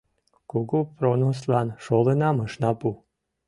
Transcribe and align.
—Кугу 0.51 0.79
пронослан 0.97 1.67
шолынам 1.83 2.37
ышна 2.45 2.71
пу! 2.79 2.89